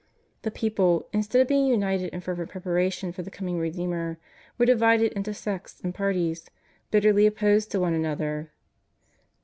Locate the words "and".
5.81-5.93